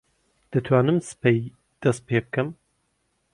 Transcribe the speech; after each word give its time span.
دەتوانم 0.51 0.97
سبەی 1.09 1.39
دەست 1.81 2.01
پێ 2.07 2.17
بکەم. 2.25 2.49